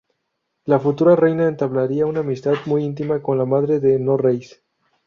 [0.65, 4.59] La futura reina entablaría una amistad muy íntima con la madre de Norreys.